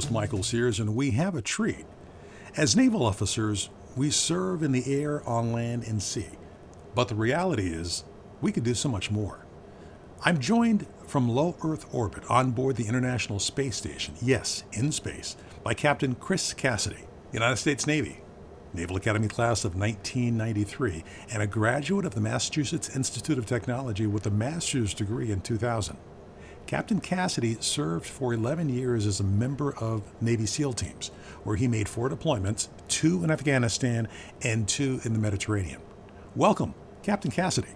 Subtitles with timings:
[0.00, 1.84] Host, Michael Sears, and we have a treat.
[2.56, 6.30] As naval officers, we serve in the air, on land, and sea.
[6.94, 8.04] But the reality is,
[8.40, 9.44] we could do so much more.
[10.24, 15.36] I'm joined from low Earth orbit on board the International Space Station, yes, in space,
[15.62, 18.22] by Captain Chris Cassidy, United States Navy,
[18.72, 24.24] Naval Academy class of 1993, and a graduate of the Massachusetts Institute of Technology with
[24.24, 25.98] a master's degree in 2000.
[26.66, 31.08] Captain Cassidy served for 11 years as a member of Navy SEAL teams,
[31.42, 34.08] where he made four deployments two in Afghanistan
[34.42, 35.80] and two in the Mediterranean.
[36.36, 37.70] Welcome, Captain Cassidy.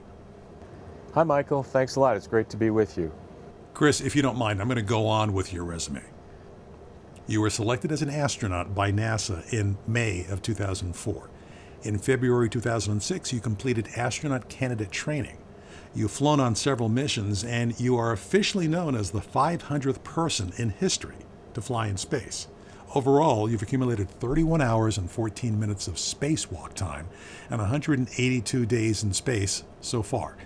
[1.14, 1.62] Hi, Michael.
[1.62, 2.16] Thanks a lot.
[2.16, 3.12] It's great to be with you.
[3.72, 6.02] Chris, if you don't mind, I'm going to go on with your resume.
[7.26, 11.30] You were selected as an astronaut by NASA in May of 2004.
[11.82, 15.38] In February 2006, you completed astronaut candidate training.
[15.94, 20.70] You've flown on several missions, and you are officially known as the 500th person in
[20.70, 21.16] history
[21.54, 22.48] to fly in space.
[22.94, 27.08] Overall, you've accumulated 31 hours and 14 minutes of spacewalk time
[27.50, 30.36] and 182 days in space so far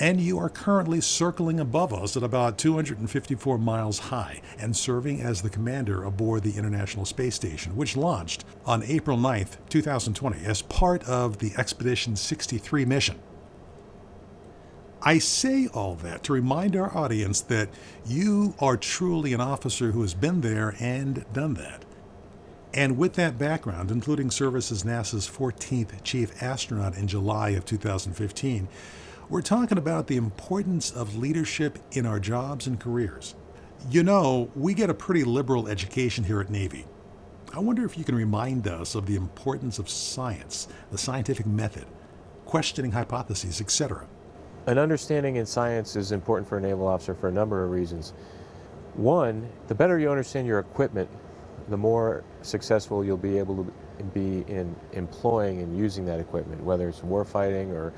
[0.00, 5.42] and you are currently circling above us at about 254 miles high and serving as
[5.42, 11.04] the commander aboard the International Space Station, which launched on April 9, 2020, as part
[11.04, 13.18] of the Expedition 63 mission.
[15.06, 17.68] I say all that to remind our audience that
[18.06, 21.84] you are truly an officer who has been there and done that.
[22.72, 28.66] And with that background, including service as NASA's 14th chief astronaut in July of 2015,
[29.28, 33.34] we're talking about the importance of leadership in our jobs and careers.
[33.90, 36.86] You know, we get a pretty liberal education here at Navy.
[37.52, 41.84] I wonder if you can remind us of the importance of science, the scientific method,
[42.46, 44.06] questioning hypotheses, etc.
[44.66, 48.14] An understanding in science is important for a naval officer for a number of reasons.
[48.94, 51.10] One, the better you understand your equipment,
[51.68, 53.72] the more successful you'll be able to
[54.14, 57.92] be in employing and using that equipment, whether it's warfighting or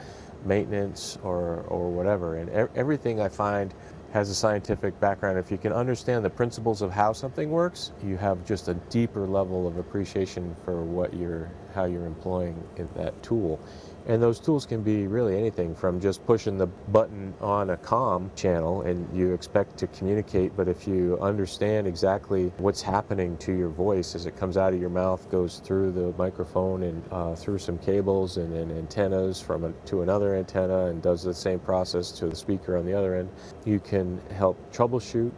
[0.45, 2.37] maintenance or, or whatever.
[2.37, 3.73] And e everything I find
[4.13, 5.39] has a scientific background.
[5.39, 9.27] If you can understand the principles of how something works, you have just a deeper
[9.27, 12.61] level of appreciation for what you're, how you're employing
[12.97, 13.61] that tool.
[14.09, 18.31] And those tools can be really anything from just pushing the button on a COM
[18.37, 23.69] channel and you expect to communicate, but if you understand exactly what's happening to your
[23.69, 27.59] voice as it comes out of your mouth, goes through the microphone and uh, through
[27.59, 32.13] some cables and, and antennas from a, to another antenna and does the same process
[32.13, 33.29] to the speaker on the other end,
[33.65, 35.33] you can help troubleshoot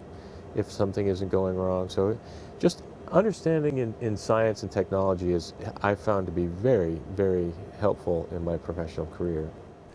[0.57, 1.89] if something isn't going wrong.
[1.89, 2.19] So
[2.59, 8.29] just Understanding in, in science and technology is, I found to be very, very helpful
[8.33, 9.49] in my professional career.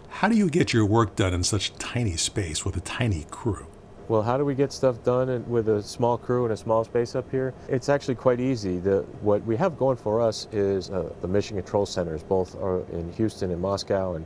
[0.10, 3.68] How do you get your work done in such tiny space with a tiny crew?
[4.08, 6.84] Well, how do we get stuff done in, with a small crew in a small
[6.84, 7.54] space up here?
[7.70, 8.80] It's actually quite easy.
[8.80, 12.82] The, what we have going for us is uh, the mission control centers, both are
[12.92, 14.26] in Houston and Moscow, and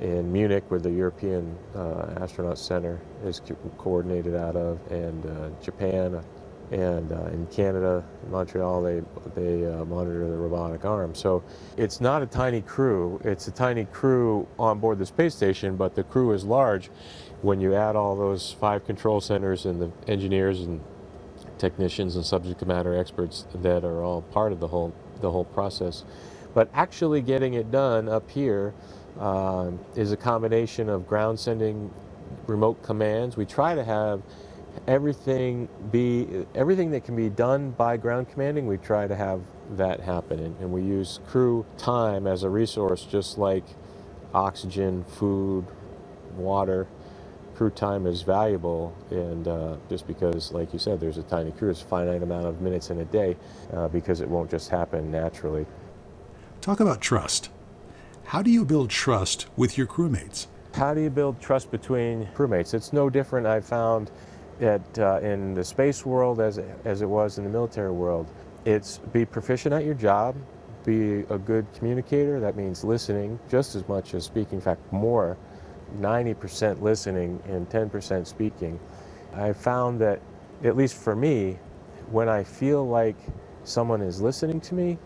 [0.00, 5.50] in Munich, where the European uh, Astronaut Center is co coordinated out of, and uh,
[5.62, 6.22] Japan,
[6.70, 9.02] and uh, in Canada, Montreal, they,
[9.34, 11.14] they uh, monitor the robotic arm.
[11.14, 11.42] So
[11.76, 13.20] it's not a tiny crew.
[13.24, 16.90] It's a tiny crew on board the space station, but the crew is large
[17.40, 20.80] when you add all those five control centers and the engineers and
[21.56, 26.04] technicians and subject matter experts that are all part of the whole, the whole process.
[26.54, 28.74] But actually getting it done up here
[29.18, 31.92] uh, is a combination of ground sending
[32.46, 33.36] remote commands.
[33.36, 34.22] We try to have
[34.86, 39.40] everything be everything that can be done by ground commanding we try to have
[39.72, 43.64] that happen and, and, we use crew time as a resource just like
[44.32, 45.66] oxygen food
[46.36, 46.86] water.
[47.54, 51.68] Crew time is valuable and uh, just because like you said there's a tiny crew
[51.68, 53.36] there's a finite amount of minutes in a day
[53.72, 55.66] uh, because it won't just happen naturally.
[56.60, 57.50] Talk about trust.
[58.24, 60.46] How do you build trust with your crewmates?
[60.74, 62.74] How do you build trust between crewmates?
[62.74, 64.10] It's no different i found
[64.58, 68.30] that uh, in the space world as, as it was in the military world.
[68.64, 70.36] It's be proficient at your job,
[70.84, 75.36] be a good communicator, that means listening just as much as speaking, in fact more,
[75.98, 78.78] 90% listening and 10% speaking.
[79.34, 80.20] I found that,
[80.64, 81.58] at least for me,
[82.10, 83.16] when I feel like
[83.64, 84.98] someone is listening to me,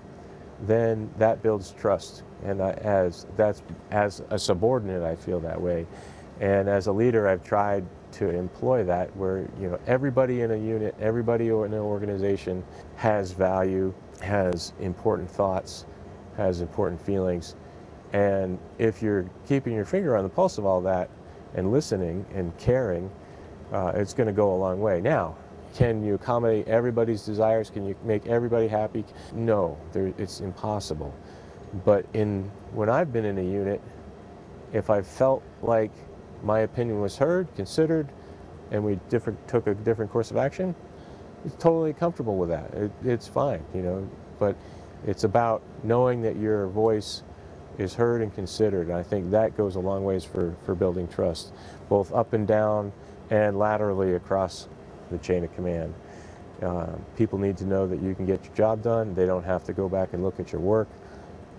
[0.63, 2.23] then that builds trust.
[2.45, 5.87] And I, as, that's, as a subordinate, I feel that way.
[6.43, 7.85] And as a leader, I've tried
[8.15, 12.65] to employ that where you know everybody in a unit, everybody in an organization
[12.97, 15.87] has value, has important thoughts,
[16.37, 17.55] has important feelings.
[18.13, 21.11] And if you're keeping your finger on the pulse of all that
[21.55, 23.09] and listening and caring,
[23.73, 25.01] uh, it's going to go a long way.
[25.01, 25.37] Now,
[25.75, 27.71] can you accommodate everybody's desires?
[27.71, 29.05] Can you make everybody happy?
[29.33, 31.15] No, there, it's impossible.
[31.85, 33.81] But in when I've been in a unit,
[34.73, 35.93] if I felt like
[36.43, 38.09] my opinion was heard, considered,
[38.71, 40.75] and we different, took a different course of action,
[41.45, 42.73] it's totally comfortable with that.
[42.75, 44.09] It, it's fine, you know.
[44.39, 44.57] But
[45.07, 47.23] it's about knowing that your voice
[47.79, 48.89] is heard and considered.
[48.89, 51.53] And I think that goes a long ways for, for building trust,
[51.89, 52.93] both up and down
[53.31, 54.69] and laterally across
[55.11, 55.95] the chain of command.
[56.63, 56.87] Uh,
[57.17, 59.15] people need to know that you can get your job done.
[59.15, 60.89] They don't have to go back and look at your work.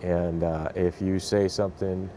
[0.01, 2.09] And uh, if you say something,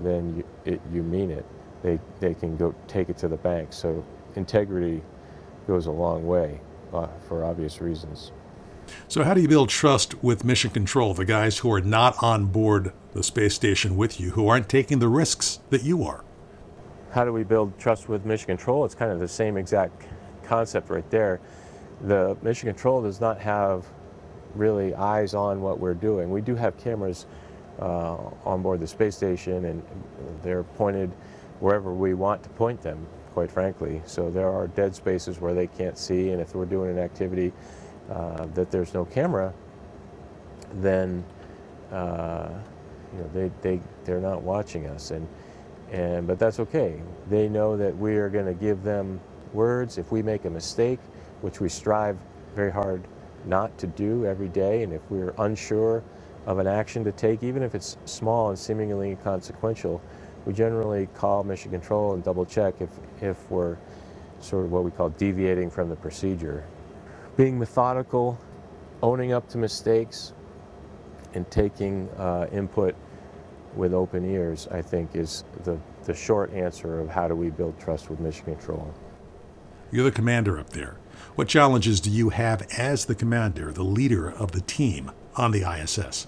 [0.00, 1.46] then you, it, you mean it.
[1.82, 3.72] They, they can go take it to the bank.
[3.72, 4.04] So
[4.36, 5.02] integrity
[5.66, 6.60] goes a long way
[6.92, 8.32] uh, for obvious reasons.
[9.08, 12.46] So, how do you build trust with Mission Control, the guys who are not on
[12.46, 16.24] board the space station with you, who aren't taking the risks that you are?
[17.12, 18.84] How do we build trust with Mission Control?
[18.84, 20.06] It's kind of the same exact
[20.44, 21.40] concept right there.
[22.02, 23.86] The Mission Control does not have
[24.54, 26.30] really eyes on what we're doing.
[26.30, 27.26] We do have cameras
[27.78, 29.82] uh, on board the space station, and
[30.42, 31.10] they're pointed
[31.62, 34.02] wherever we want to point them, quite frankly.
[34.04, 37.52] So there are dead spaces where they can't see, and if we're doing an activity
[38.10, 39.54] uh, that there's no camera,
[40.74, 41.24] then
[41.92, 42.48] uh,
[43.12, 45.28] you know they they they're not watching us, and
[45.92, 47.00] and but that's okay.
[47.30, 49.20] They know that we are going to give them
[49.52, 50.98] words if we make a mistake,
[51.42, 52.18] which we strive
[52.56, 53.06] very hard
[53.46, 56.02] not to do every day, and if we're unsure
[56.46, 60.02] of an action to take, even if it's small and seemingly inconsequential,
[60.44, 62.90] we generally call mission control and double check if,
[63.20, 63.76] if we're
[64.40, 66.64] sort of what we call deviating from the procedure.
[67.36, 68.38] Being methodical,
[69.02, 70.32] owning up to mistakes,
[71.34, 72.94] and taking uh, input
[73.74, 77.78] with open ears, I think, is the, the short answer of how do we build
[77.80, 78.92] trust with mission control.
[79.90, 80.96] You're the commander up there.
[81.34, 85.62] What challenges do you have as the commander, the leader of the team on the
[85.62, 86.26] ISS?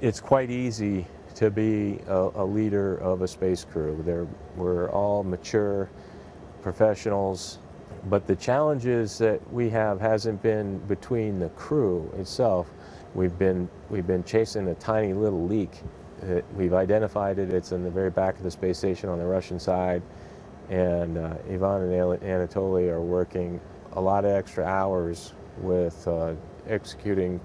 [0.00, 1.06] It's quite easy
[1.38, 4.02] to be a, a leader of a space crew.
[4.04, 4.26] They're,
[4.56, 5.88] we're all mature
[6.62, 7.60] professionals,
[8.06, 12.68] but the challenges that we have hasn't been between the crew itself.
[13.14, 15.70] We've been, we've been chasing a tiny little leak.
[16.56, 17.52] we've identified it.
[17.52, 20.02] It's in the very back of the space station on the Russian side.
[20.70, 23.60] And uh, Ivan and Anatoly are working
[23.92, 26.34] a lot of extra hours with uh,
[26.68, 27.40] executing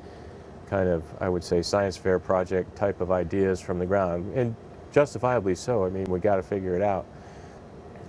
[0.69, 4.33] kind of, I would say, science fair project type of ideas from the ground.
[4.35, 4.55] And
[4.93, 5.83] justifiably so.
[5.85, 7.05] I mean, we got to figure it out.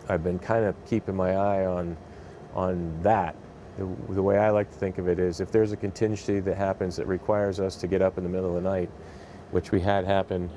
[0.08, 1.96] I've been kind of keeping my eye on,
[2.54, 3.34] on that.
[3.78, 6.56] The, the way I like to think of it is if there's a contingency that
[6.56, 8.90] happens that requires us to get up in the middle of the night,
[9.50, 10.48] which we had happen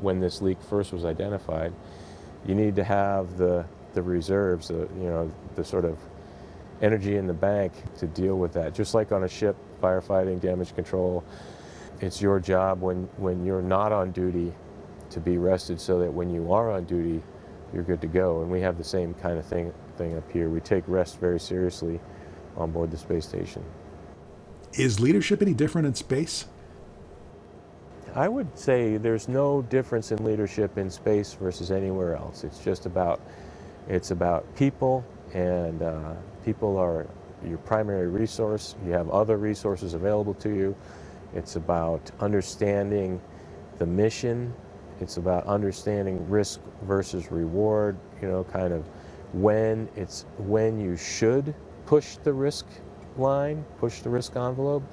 [0.00, 1.72] when this leak first was identified,
[2.46, 5.98] you need to have the, the reserves, the, you know, the sort of
[6.82, 8.74] energy in the bank to deal with that.
[8.74, 11.24] Just like on a ship, firefighting, damage control,
[12.00, 14.52] it's your job when, when you're not on duty
[15.10, 17.22] to be rested so that when you are on duty,
[17.72, 18.42] you're good to go.
[18.42, 20.48] And we have the same kind of thing, thing up here.
[20.48, 22.00] We take rest very seriously
[22.56, 23.64] on board the space station.
[24.74, 26.46] Is leadership any different in space?
[28.14, 32.44] I would say there's no difference in leadership in space versus anywhere else.
[32.44, 33.20] It's just about
[33.88, 35.04] it's about people
[35.34, 36.14] and uh,
[36.46, 37.08] people are
[37.44, 38.76] your primary resource.
[38.86, 40.76] You have other resources available to you.
[41.34, 43.20] It's about understanding
[43.78, 44.54] the mission.
[45.00, 48.88] It's about understanding risk versus reward, you know, kind of
[49.32, 51.52] when it's when you should
[51.84, 52.64] push the risk
[53.18, 54.84] line, push the risk envelope,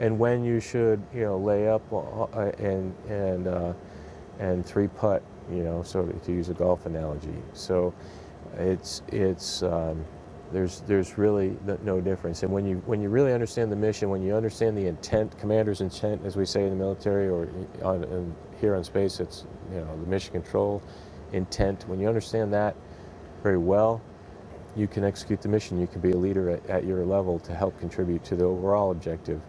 [0.00, 3.72] and when you should, you know, lay up uh, and and uh,
[4.40, 7.38] and three putt, you know, so to use a golf analogy.
[7.52, 7.94] So
[8.58, 10.04] it's it's um,
[10.52, 12.42] there's there's really no difference.
[12.42, 15.80] And when you when you really understand the mission, when you understand the intent, commander's
[15.80, 17.48] intent, as we say in the military, or
[17.82, 20.82] on, here on space, it's you know the mission control
[21.32, 21.88] intent.
[21.88, 22.76] When you understand that
[23.42, 24.00] very well,
[24.76, 25.80] you can execute the mission.
[25.80, 28.92] You can be a leader at, at your level to help contribute to the overall
[28.92, 29.40] objective.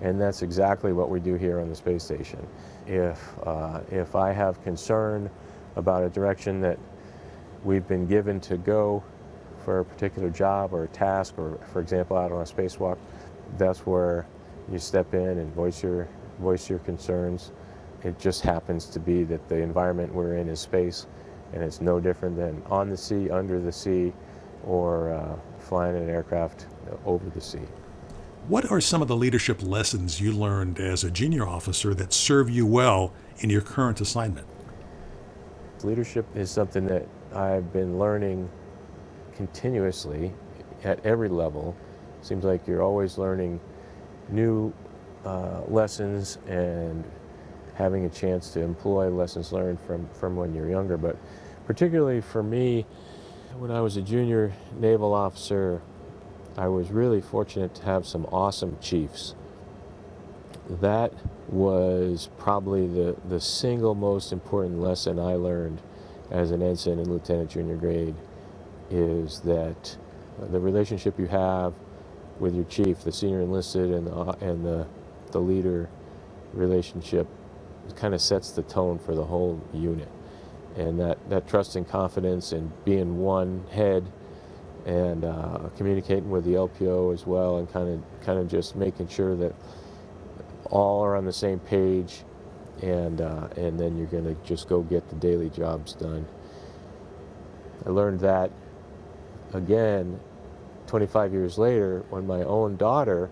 [0.00, 2.46] And that's exactly what we do here on the space station.
[2.86, 5.28] If uh, if I have concern
[5.76, 6.78] about a direction that
[7.64, 9.02] we've been given to go
[9.64, 12.98] for a particular job or a task, or for example, out on a spacewalk,
[13.56, 14.26] that's where
[14.70, 16.08] you step in and voice your
[16.40, 17.52] voice your concerns.
[18.04, 21.06] It just happens to be that the environment we're in is space,
[21.52, 24.12] and it's no different than on the sea, under the sea,
[24.64, 26.66] or uh, flying an aircraft
[27.04, 27.66] over the sea.
[28.46, 32.48] What are some of the leadership lessons you learned as a junior officer that serve
[32.48, 34.46] you well in your current assignment?
[35.82, 38.48] Leadership is something that I've been learning
[39.38, 40.32] continuously
[40.84, 41.74] at every level
[42.22, 43.60] Seems like you're always learning
[44.28, 44.72] new
[45.24, 47.04] uh, lessons and
[47.74, 50.96] having a chance to employ lessons learned from, from when you're younger.
[50.96, 51.16] But
[51.66, 52.86] particularly for me,
[53.56, 55.80] when I was a junior naval officer,
[56.56, 59.34] I was really fortunate to have some awesome chiefs.
[60.68, 61.12] That
[61.48, 65.80] was probably the, the single most important lesson I learned
[66.30, 68.14] as an ensign and lieutenant junior grade
[68.90, 69.96] is that
[70.50, 71.74] the relationship you have
[72.38, 74.86] with your chief, the senior enlisted and the, and the,
[75.32, 75.88] the leader
[76.52, 77.26] relationship
[77.96, 80.08] kind of sets the tone for the whole unit.
[80.76, 84.10] And that, that trust and confidence and being one head
[84.86, 89.08] and uh, communicating with the LPO as well and kind of kind of just making
[89.08, 89.54] sure that
[90.70, 92.22] all are on the same page
[92.82, 96.26] and uh, and then you're going to just go get the daily jobs done.
[97.84, 98.50] I learned that
[99.54, 100.18] again
[100.86, 103.30] 25 years later when my own daughter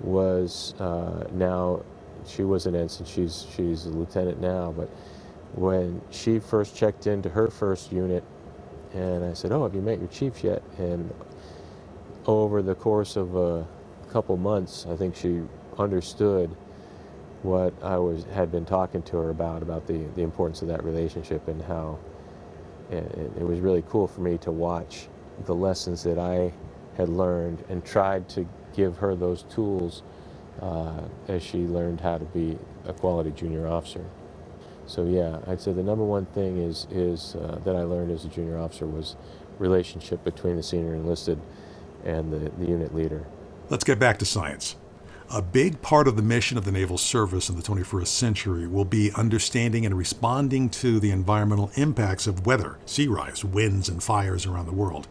[0.00, 1.82] was uh, now
[2.26, 4.88] she was an ensign she's she's a lieutenant now but
[5.54, 8.24] when she first checked into her first unit
[8.92, 10.62] and I said oh have you met your chief yet?
[10.78, 11.12] And
[12.26, 13.66] over the course of a
[14.10, 15.42] couple months I think she
[15.78, 16.54] understood
[17.42, 20.84] what I was had been talking to her about about the the importance of that
[20.84, 21.98] relationship and how
[22.90, 23.04] it,
[23.38, 25.08] it was really cool for me to watch
[25.46, 26.52] the lessons that I
[26.96, 30.02] had learned and tried to give her those tools
[30.60, 34.04] uh, as she learned how to be a quality junior officer.
[34.86, 38.24] So yeah, I'd say the number one thing is is uh, that I learned as
[38.24, 39.16] a junior officer was
[39.58, 41.40] relationship between the senior enlisted
[42.04, 43.26] and the, the unit leader.
[43.70, 44.76] Let's get back to science.
[45.34, 48.84] A big part of the mission of the naval service in the 21st century will
[48.84, 54.46] be understanding and responding to the environmental impacts of weather, sea rise, winds, and fires
[54.46, 55.08] around the world.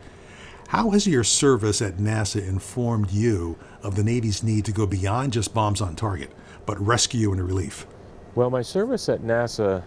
[0.70, 5.34] How has your service at NASA informed you of the Navy's need to go beyond
[5.34, 6.32] just bombs on target,
[6.66, 7.86] but rescue and relief?
[8.34, 9.84] Well, my service at NASA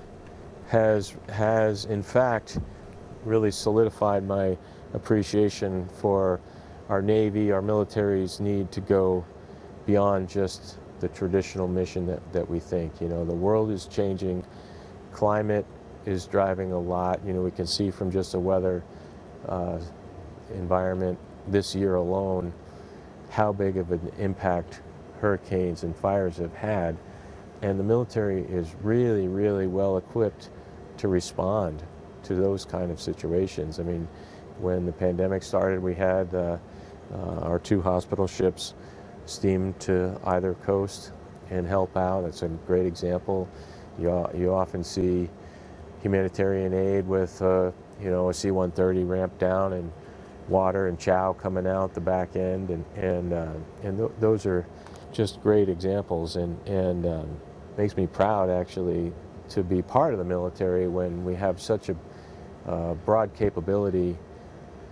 [0.66, 2.58] has has in fact
[3.24, 4.58] really solidified my
[4.92, 6.40] appreciation for
[6.90, 9.24] our Navy, our military's need to go
[9.86, 13.00] beyond just the traditional mission that, that we think.
[13.00, 14.44] You know, the world is changing,
[15.12, 15.64] climate
[16.04, 17.20] is driving a lot.
[17.24, 18.84] You know, we can see from just the weather
[19.48, 19.78] uh,
[20.54, 22.52] environment this year alone
[23.30, 24.80] how big of an impact
[25.20, 26.96] hurricanes and fires have had.
[27.62, 30.50] And the military is really, really well equipped
[30.98, 31.82] to respond
[32.24, 33.80] to those kind of situations.
[33.80, 34.08] I mean,
[34.58, 36.58] when the pandemic started, we had uh,
[37.12, 38.74] uh, our two hospital ships
[39.26, 41.12] steam to either coast
[41.50, 42.22] and help out.
[42.22, 43.48] That's a great example.
[43.98, 45.28] You, you often see
[46.02, 49.92] humanitarian aid with, uh, you know, a C-130 ramped down and
[50.48, 53.52] water and chow coming out the back end, and and uh,
[53.82, 54.66] and th those are
[55.12, 57.40] just great examples, and and um,
[57.76, 59.12] makes me proud actually
[59.48, 61.96] to be part of the military when we have such a
[62.66, 64.16] uh, broad capability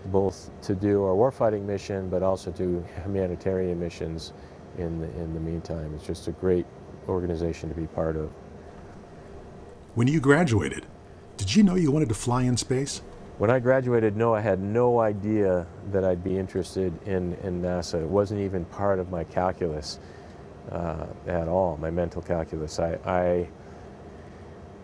[0.07, 4.33] both to do our warfighting mission, but also do humanitarian missions
[4.79, 5.93] in the, in the meantime.
[5.95, 6.67] It's just a great
[7.09, 8.31] organization to be part of.
[9.95, 10.87] When you graduated,
[11.37, 13.03] did you know you wanted to fly in space?
[13.39, 18.01] When I graduated, no, I had no idea that I'd be interested in, in NASA.
[18.01, 19.99] It wasn't even part of my calculus
[20.71, 22.79] uh, at all, my mental calculus.
[22.79, 23.49] I, I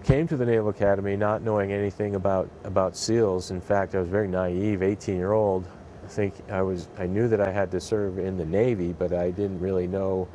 [0.05, 3.51] came to the Naval Academy not knowing anything about, about SEALs.
[3.51, 5.67] In fact, I was very naive, 18 year old.
[6.05, 9.13] I think I was, I knew that I had to serve in the Navy, but
[9.13, 10.29] I didn't really know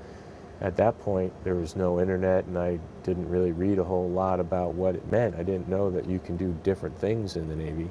[0.62, 4.40] at that point there was no internet and I didn't really read a whole lot
[4.40, 5.36] about what it meant.
[5.36, 7.90] I didn't know that you can do different things in the Navy.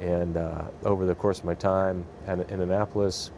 [0.00, 3.30] And uh, over the course of my time at, in Annapolis,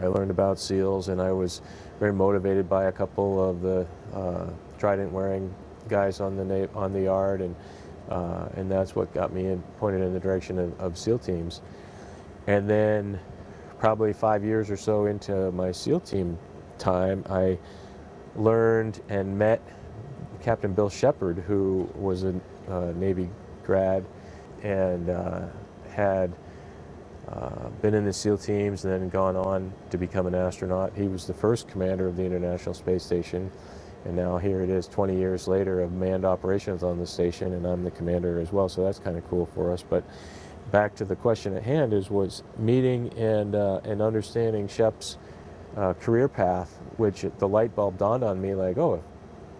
[0.00, 1.60] I learned about SEALs and I was
[1.98, 5.52] very motivated by a couple of the uh, trident wearing
[5.88, 7.54] guys on the on the yard, and
[8.08, 11.60] uh, and that's what got me in, pointed in the direction of, of, SEAL teams.
[12.46, 13.20] And then,
[13.78, 16.38] probably five years or so into my SEAL team
[16.78, 17.58] time, I
[18.34, 19.60] learned and met
[20.40, 22.34] Captain Bill Shepard, who was a
[22.68, 23.28] uh, Navy
[23.64, 24.04] grad
[24.62, 25.46] and uh,
[25.90, 26.34] had.
[27.28, 30.94] Uh, been in the SEAL teams and then gone on to become an astronaut.
[30.96, 33.50] He was the first commander of the International Space Station
[34.04, 37.66] and now here it is 20 years later of manned operations on the station and
[37.66, 39.82] I'm the commander as well, so that's kind of cool for us.
[39.82, 40.04] But
[40.70, 45.18] back to the question at hand is was meeting and, uh, and understanding Shep's
[45.76, 49.02] uh, career path, which the light bulb dawned on me like, oh,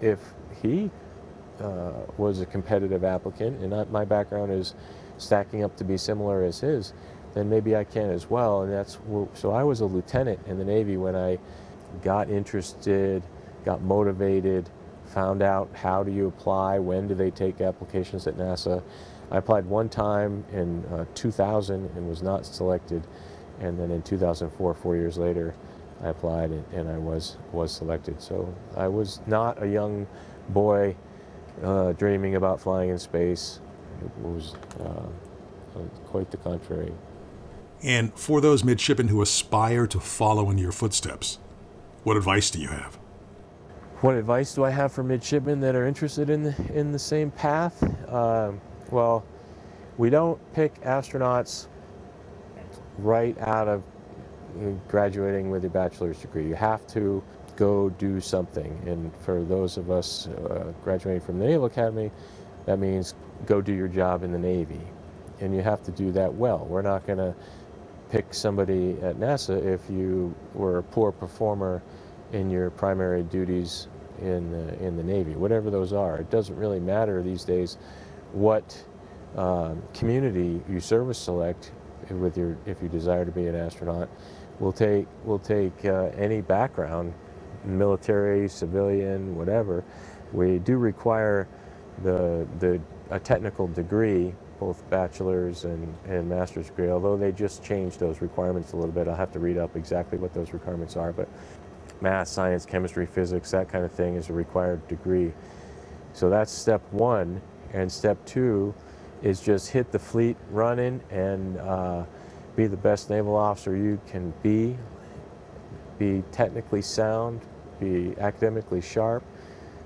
[0.01, 0.19] if
[0.63, 0.91] he
[1.61, 4.75] uh, was a competitive applicant and my background is
[5.19, 6.93] stacking up to be similar as his,
[7.35, 8.63] then maybe I can as well.
[8.63, 8.99] And that's
[9.35, 11.39] so I was a lieutenant in the Navy when I
[12.03, 13.23] got interested,
[13.69, 14.71] got motivated,
[15.05, 18.83] found out how do you apply, when do they take applications at NASA.
[19.31, 23.07] I applied one time in uh, 2000 and was not selected,
[23.61, 25.55] and then in 2004, four years later,
[26.03, 28.23] I applied and, and I was was selected.
[28.23, 30.07] So I was not a young
[30.49, 30.97] boy
[31.63, 33.61] uh, dreaming about flying in space.
[34.03, 36.95] It was uh, quite the contrary.
[37.83, 41.39] And for those midshipmen who aspire to follow in your footsteps,
[42.05, 42.99] what advice do you have?
[44.01, 47.33] What advice do I have for midshipmen that are interested in the, in the same
[47.33, 47.83] path?
[48.09, 48.61] Um,
[48.93, 49.25] well,
[49.97, 51.67] we don't pick astronauts
[52.99, 53.83] right out of
[54.87, 56.47] graduating with your bachelor's degree.
[56.47, 57.25] You have to
[57.57, 58.81] go do something.
[58.87, 62.13] And for those of us uh, graduating from the Naval Academy,
[62.67, 64.81] that means go do your job in the Navy.
[65.41, 66.65] And you have to do that well.
[66.71, 67.35] We're not going to
[68.11, 71.83] pick somebody at NASA if you were a poor performer
[72.33, 73.89] in your primary duties
[74.21, 76.19] in the, in the Navy, whatever those are.
[76.19, 77.79] It doesn't really matter these days
[78.33, 78.85] what
[79.37, 81.73] um, community you service select
[82.11, 84.09] with your, if you desire to be an astronaut.
[84.59, 87.15] We'll take, we'll take uh, any background,
[87.65, 89.85] military, civilian, whatever.
[90.33, 91.49] We do require
[92.03, 92.81] the, the,
[93.11, 98.73] a technical degree, both bachelor's and, and master's degree, although they just changed those requirements
[98.73, 99.07] a little bit.
[99.07, 101.29] I'll have to read up exactly what those requirements are, but
[102.01, 105.33] math, science, chemistry, physics, that kind of thing is a required degree.
[106.13, 107.41] So that's step one.
[107.73, 108.75] And step two
[109.23, 112.05] is just hit the fleet running and uh,
[112.57, 114.77] be the best naval officer you can be,
[115.99, 117.41] be technically sound,
[117.81, 119.23] be academically sharp,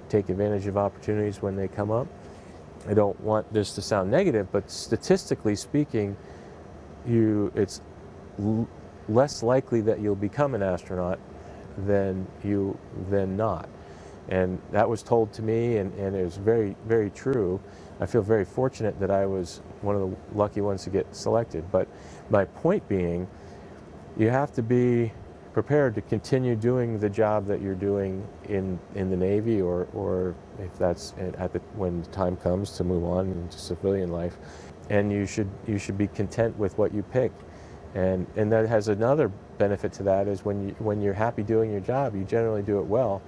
[0.09, 2.07] take advantage of opportunities when they come up.
[2.89, 6.17] I don't want this to sound negative, but statistically speaking,
[7.07, 7.81] you it's
[9.09, 11.19] less likely that you'll become an astronaut
[11.79, 12.79] than you
[13.11, 13.69] than not.
[14.29, 17.61] And that was told to me, and, and it was very, very true.
[18.01, 21.71] I feel very fortunate that I was one of the lucky ones to get selected.
[21.71, 21.89] But
[22.31, 23.29] my point being,
[24.17, 25.13] you have to be
[25.53, 30.35] prepared to continue doing the job that you're doing in, in the Navy or, or
[30.59, 34.37] if that's at the, when the time comes to move on into civilian life.
[34.89, 37.33] And you should, you should be content with what you pick.
[37.95, 39.29] And, and that has another
[39.59, 42.79] benefit to that is when, you, when you're happy doing your job, you generally do
[42.79, 43.21] it well.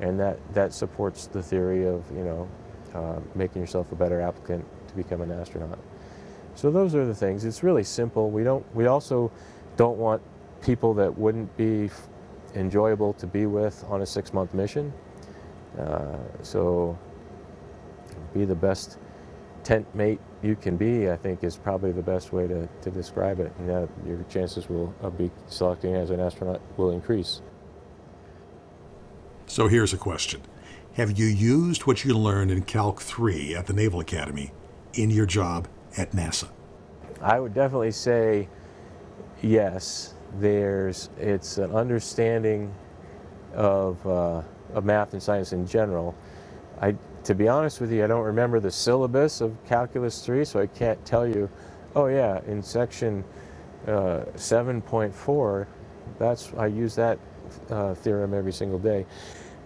[0.00, 2.48] And that, that supports the theory of, you know,
[2.94, 5.78] uh, making yourself a better applicant to become an astronaut.
[6.54, 7.44] So those are the things.
[7.44, 8.30] It's really simple.
[8.30, 8.64] We don't.
[8.74, 9.30] We also
[9.76, 10.20] don't want
[10.60, 11.90] people that wouldn't be
[12.54, 14.92] enjoyable to be with on a six-month mission.
[15.78, 16.98] Uh, so
[18.34, 18.98] be the best
[19.64, 23.40] tent mate you can be, I think, is probably the best way to, to describe
[23.40, 23.52] it.
[23.58, 27.42] And that your chances will of be selecting as an astronaut will increase.
[29.46, 30.40] So here's a question.
[30.94, 34.52] Have you used what you learned in Calc 3 at the Naval Academy
[34.94, 36.48] in your job at NASA?
[37.20, 38.48] I would definitely say
[39.42, 40.14] yes.
[40.38, 42.72] There's it's an understanding
[43.54, 44.42] of, uh,
[44.72, 46.14] of math and science in general.
[46.80, 46.94] I,
[47.24, 50.66] to be honest with you, I don't remember the syllabus of Calculus 3, so I
[50.66, 51.48] can't tell you,
[51.94, 53.24] oh yeah, in section
[53.86, 55.66] uh, 7.4,
[56.18, 57.18] that's I use that
[57.70, 59.06] uh, theorem every single day.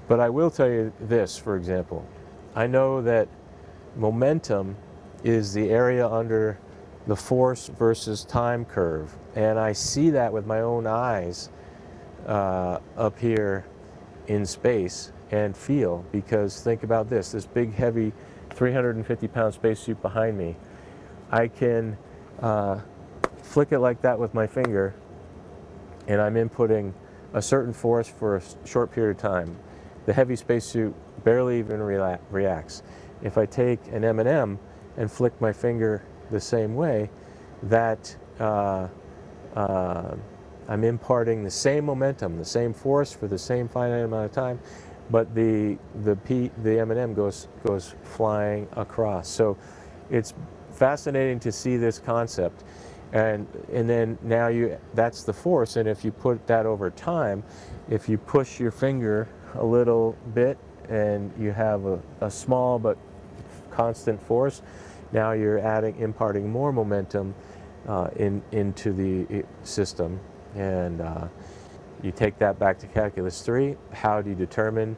[0.09, 2.07] But I will tell you this, for example.
[2.55, 3.29] I know that
[3.97, 4.77] momentum
[5.23, 6.59] is the area under
[7.07, 9.15] the force versus time curve.
[9.35, 11.51] And I see that with my own eyes
[12.27, 13.65] uh, up here
[14.27, 18.13] in space and feel because think about this this big, heavy
[18.51, 20.57] 350 pound spacesuit behind me.
[21.31, 21.99] I can
[22.41, 22.79] uh,
[23.43, 24.95] flick it like that with my finger
[26.07, 26.93] and I'm inputting
[27.33, 29.57] a certain force for a short period of time.
[30.07, 30.95] The heavy spacesuit
[31.25, 32.83] barely even reacts.
[33.23, 34.59] If I take an M&M
[34.97, 37.11] and flick my finger the same way,
[37.65, 38.87] that uh,
[39.57, 40.15] uh,
[40.69, 44.61] I'm imparting the same momentum, the same force for the same finite amount of time,
[45.11, 49.29] but the the P, the M&M goes goes flying across.
[49.29, 49.57] So
[50.11, 50.35] it's
[50.71, 52.65] fascinating to see this concept.
[53.13, 55.77] And and then now you that's the force.
[55.77, 57.43] And if you put that over time
[57.91, 60.57] if you push your finger a little bit
[60.89, 62.97] and you have a, a small but
[63.71, 64.63] constant force
[65.13, 67.35] now you're adding imparting more momentum
[67.89, 70.21] uh, in into the system.
[70.55, 71.29] And uh,
[72.05, 74.97] you take that back to calculus 3 how do you determine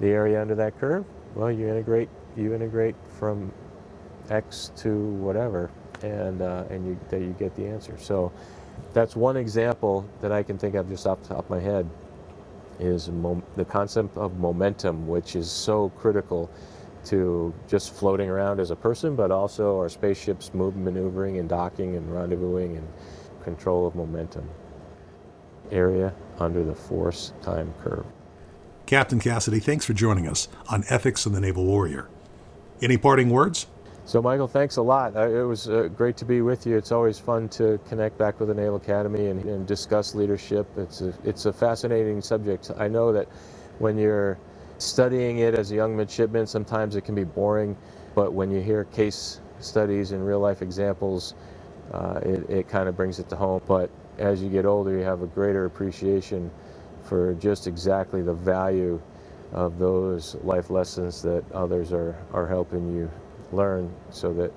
[0.00, 3.52] the area under that curve well you integrate you integrate from
[4.30, 5.70] x to whatever
[6.02, 7.96] and uh, and you, you get the answer.
[7.98, 8.32] So
[8.92, 11.88] that's one example that I can think of just off the top of my head
[12.78, 13.06] is
[13.56, 16.48] the concept of momentum, which is so critical
[17.06, 21.96] to just floating around as a person, but also our spaceships move, maneuvering and docking
[21.96, 22.88] and rendezvousing and
[23.42, 24.48] control of momentum.
[25.70, 28.06] Area under the force time curve.
[28.86, 32.08] Captain Cassidy, thanks for joining us on Ethics in the Naval Warrior.
[32.80, 33.66] Any parting words?
[34.06, 35.14] So, Michael, thanks a lot.
[35.14, 36.78] Uh, it was uh, great to be with you.
[36.78, 40.66] It's always fun to connect back with the Naval Academy and, and discuss leadership.
[40.78, 42.70] It's a, it's a fascinating subject.
[42.78, 43.28] I know that
[43.78, 44.38] when you're
[44.78, 47.76] studying it as a young midshipman, sometimes it can be boring,
[48.14, 51.34] but when you hear case studies and real life examples,
[51.92, 53.60] uh, it, it kind of brings it to home.
[53.66, 56.50] But as you get older, you have a greater appreciation
[57.04, 59.00] for just exactly the value
[59.52, 63.10] of those life lessons that others are, are helping you
[63.52, 64.52] learn so that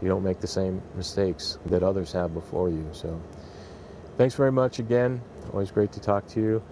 [0.00, 2.86] you don't make the same mistakes that others have before you.
[2.92, 3.20] So
[4.16, 5.20] thanks very much again.
[5.52, 6.62] Always great to talk to you.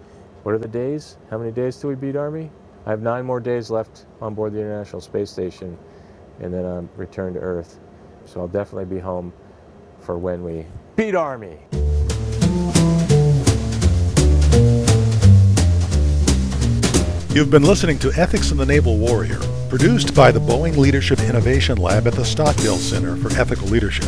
[0.43, 1.17] What are the days?
[1.29, 2.51] How many days till we beat Army?
[2.85, 5.75] I have nine more days left on board the International Space Station,
[6.39, 7.79] and then I'm returned to Earth.
[8.25, 9.33] So I'll definitely be home
[9.99, 11.57] for when we beat Army.
[17.35, 21.77] You've been listening to Ethics in the Naval Warrior, produced by the Boeing Leadership Innovation
[21.77, 24.07] Lab at the Stockdale Center for Ethical Leadership.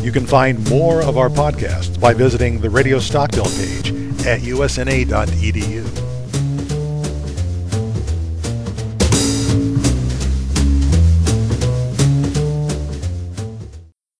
[0.00, 3.90] You can find more of our podcasts by visiting the Radio Stockdale page
[4.24, 6.05] at usna.edu.